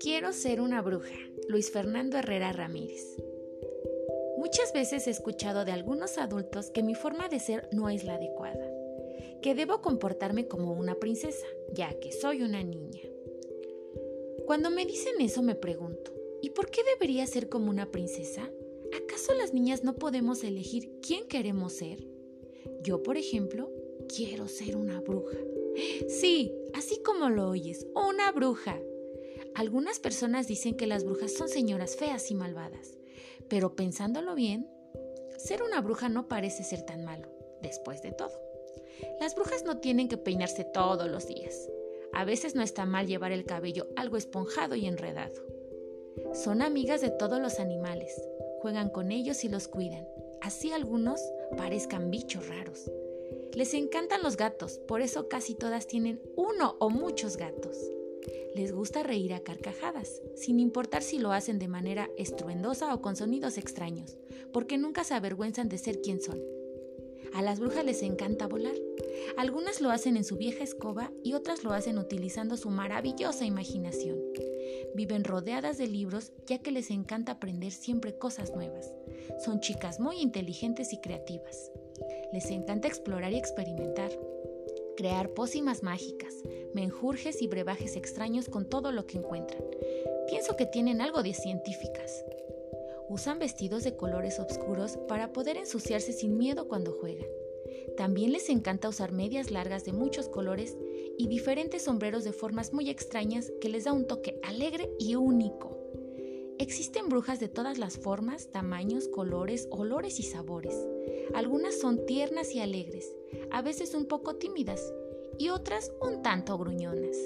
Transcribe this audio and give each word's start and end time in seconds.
Quiero 0.00 0.32
ser 0.32 0.60
una 0.60 0.80
bruja. 0.80 1.12
Luis 1.48 1.70
Fernando 1.70 2.16
Herrera 2.16 2.52
Ramírez. 2.52 3.16
Muchas 4.38 4.72
veces 4.72 5.06
he 5.06 5.10
escuchado 5.10 5.64
de 5.66 5.72
algunos 5.72 6.16
adultos 6.16 6.70
que 6.70 6.82
mi 6.82 6.94
forma 6.94 7.28
de 7.28 7.40
ser 7.40 7.68
no 7.72 7.90
es 7.90 8.04
la 8.04 8.14
adecuada, 8.14 8.70
que 9.42 9.54
debo 9.54 9.82
comportarme 9.82 10.48
como 10.48 10.72
una 10.72 10.94
princesa, 10.94 11.46
ya 11.74 11.92
que 12.00 12.10
soy 12.12 12.42
una 12.42 12.62
niña. 12.62 13.02
Cuando 14.46 14.70
me 14.70 14.86
dicen 14.86 15.20
eso 15.20 15.42
me 15.42 15.54
pregunto, 15.54 16.14
¿y 16.40 16.50
por 16.50 16.70
qué 16.70 16.82
debería 16.84 17.26
ser 17.26 17.50
como 17.50 17.68
una 17.68 17.90
princesa? 17.90 18.50
¿Acaso 18.96 19.34
las 19.34 19.52
niñas 19.52 19.84
no 19.84 19.96
podemos 19.96 20.42
elegir 20.44 21.00
quién 21.02 21.26
queremos 21.26 21.74
ser? 21.74 22.14
Yo, 22.82 23.02
por 23.02 23.16
ejemplo, 23.16 23.70
quiero 24.14 24.48
ser 24.48 24.76
una 24.76 25.00
bruja. 25.00 25.38
Sí, 26.08 26.52
así 26.74 27.00
como 27.02 27.30
lo 27.30 27.48
oyes, 27.48 27.86
una 27.94 28.30
bruja. 28.32 28.80
Algunas 29.54 29.98
personas 29.98 30.46
dicen 30.46 30.76
que 30.76 30.86
las 30.86 31.04
brujas 31.04 31.32
son 31.32 31.48
señoras 31.48 31.96
feas 31.96 32.30
y 32.30 32.34
malvadas, 32.34 32.98
pero 33.48 33.76
pensándolo 33.76 34.34
bien, 34.34 34.68
ser 35.38 35.62
una 35.62 35.80
bruja 35.80 36.08
no 36.08 36.28
parece 36.28 36.64
ser 36.64 36.82
tan 36.82 37.04
malo, 37.04 37.28
después 37.62 38.02
de 38.02 38.12
todo. 38.12 38.40
Las 39.20 39.34
brujas 39.34 39.64
no 39.64 39.78
tienen 39.78 40.08
que 40.08 40.16
peinarse 40.16 40.64
todos 40.64 41.08
los 41.08 41.26
días. 41.26 41.68
A 42.12 42.24
veces 42.24 42.54
no 42.54 42.62
está 42.62 42.86
mal 42.86 43.06
llevar 43.06 43.32
el 43.32 43.44
cabello 43.44 43.88
algo 43.96 44.16
esponjado 44.16 44.76
y 44.76 44.86
enredado. 44.86 45.42
Son 46.32 46.62
amigas 46.62 47.00
de 47.00 47.10
todos 47.10 47.40
los 47.40 47.58
animales, 47.58 48.20
juegan 48.60 48.88
con 48.88 49.10
ellos 49.10 49.44
y 49.44 49.48
los 49.48 49.68
cuidan. 49.68 50.06
Así 50.44 50.72
algunos 50.72 51.18
parezcan 51.56 52.10
bichos 52.10 52.46
raros. 52.46 52.90
Les 53.54 53.72
encantan 53.72 54.22
los 54.22 54.36
gatos, 54.36 54.78
por 54.86 55.00
eso 55.00 55.26
casi 55.26 55.54
todas 55.54 55.86
tienen 55.86 56.20
uno 56.36 56.76
o 56.80 56.90
muchos 56.90 57.38
gatos. 57.38 57.78
Les 58.54 58.70
gusta 58.70 59.02
reír 59.02 59.32
a 59.32 59.40
carcajadas, 59.40 60.20
sin 60.36 60.60
importar 60.60 61.02
si 61.02 61.18
lo 61.18 61.32
hacen 61.32 61.58
de 61.58 61.68
manera 61.68 62.10
estruendosa 62.18 62.92
o 62.94 63.00
con 63.00 63.16
sonidos 63.16 63.56
extraños, 63.56 64.18
porque 64.52 64.76
nunca 64.76 65.02
se 65.02 65.14
avergüenzan 65.14 65.70
de 65.70 65.78
ser 65.78 66.02
quien 66.02 66.20
son. 66.20 66.42
A 67.32 67.40
las 67.40 67.58
brujas 67.58 67.86
les 67.86 68.02
encanta 68.02 68.46
volar. 68.46 68.76
Algunas 69.38 69.80
lo 69.80 69.90
hacen 69.90 70.18
en 70.18 70.24
su 70.24 70.36
vieja 70.36 70.62
escoba 70.62 71.10
y 71.22 71.32
otras 71.32 71.64
lo 71.64 71.72
hacen 71.72 71.96
utilizando 71.96 72.58
su 72.58 72.68
maravillosa 72.68 73.46
imaginación. 73.46 74.18
Viven 74.94 75.24
rodeadas 75.24 75.78
de 75.78 75.86
libros 75.86 76.32
ya 76.46 76.58
que 76.58 76.70
les 76.70 76.90
encanta 76.90 77.32
aprender 77.32 77.72
siempre 77.72 78.18
cosas 78.18 78.54
nuevas. 78.54 78.92
Son 79.44 79.60
chicas 79.60 80.00
muy 80.00 80.20
inteligentes 80.20 80.92
y 80.92 81.00
creativas. 81.00 81.70
Les 82.32 82.50
encanta 82.50 82.88
explorar 82.88 83.32
y 83.32 83.36
experimentar 83.36 84.10
crear 84.96 85.30
pócimas 85.30 85.82
mágicas, 85.82 86.34
menjurjes 86.72 87.42
y 87.42 87.46
brebajes 87.46 87.96
extraños 87.96 88.48
con 88.48 88.68
todo 88.68 88.92
lo 88.92 89.06
que 89.06 89.18
encuentran. 89.18 89.62
Pienso 90.28 90.56
que 90.56 90.66
tienen 90.66 91.00
algo 91.00 91.22
de 91.22 91.34
científicas. 91.34 92.24
Usan 93.08 93.38
vestidos 93.38 93.84
de 93.84 93.96
colores 93.96 94.38
oscuros 94.38 94.96
para 95.08 95.32
poder 95.32 95.56
ensuciarse 95.56 96.12
sin 96.12 96.38
miedo 96.38 96.68
cuando 96.68 96.92
juegan. 96.92 97.28
También 97.96 98.32
les 98.32 98.48
encanta 98.48 98.88
usar 98.88 99.12
medias 99.12 99.50
largas 99.50 99.84
de 99.84 99.92
muchos 99.92 100.28
colores 100.28 100.76
y 101.18 101.28
diferentes 101.28 101.82
sombreros 101.82 102.24
de 102.24 102.32
formas 102.32 102.72
muy 102.72 102.90
extrañas 102.90 103.52
que 103.60 103.68
les 103.68 103.84
da 103.84 103.92
un 103.92 104.06
toque 104.06 104.38
alegre 104.42 104.90
y 104.98 105.14
único. 105.14 105.78
Existen 106.58 107.08
brujas 107.08 107.40
de 107.40 107.48
todas 107.48 107.78
las 107.78 107.98
formas, 107.98 108.50
tamaños, 108.52 109.08
colores, 109.08 109.68
olores 109.70 110.20
y 110.20 110.22
sabores. 110.22 110.74
Algunas 111.34 111.78
son 111.78 112.06
tiernas 112.06 112.54
y 112.54 112.60
alegres, 112.60 113.14
a 113.50 113.60
veces 113.62 113.94
un 113.94 114.06
poco 114.06 114.36
tímidas 114.36 114.92
y 115.38 115.48
otras 115.48 115.92
un 116.00 116.22
tanto 116.22 116.56
gruñonas. 116.56 117.16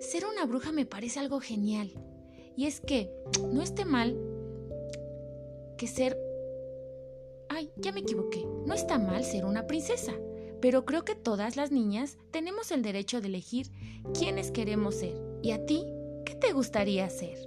Ser 0.00 0.26
una 0.26 0.46
bruja 0.46 0.72
me 0.72 0.86
parece 0.86 1.20
algo 1.20 1.40
genial. 1.40 1.90
Y 2.56 2.66
es 2.66 2.80
que 2.80 3.10
no 3.52 3.62
esté 3.62 3.84
mal 3.84 4.16
que 5.76 5.86
ser... 5.86 6.25
Ay, 7.48 7.70
ya 7.76 7.92
me 7.92 8.00
equivoqué. 8.00 8.44
No 8.66 8.74
está 8.74 8.98
mal 8.98 9.24
ser 9.24 9.44
una 9.44 9.66
princesa. 9.66 10.12
Pero 10.60 10.84
creo 10.84 11.04
que 11.04 11.14
todas 11.14 11.56
las 11.56 11.70
niñas 11.70 12.18
tenemos 12.30 12.70
el 12.70 12.82
derecho 12.82 13.20
de 13.20 13.28
elegir 13.28 13.70
quiénes 14.18 14.50
queremos 14.50 14.96
ser. 14.96 15.14
¿Y 15.42 15.50
a 15.52 15.64
ti? 15.66 15.84
¿Qué 16.24 16.34
te 16.34 16.52
gustaría 16.52 17.08
ser? 17.10 17.38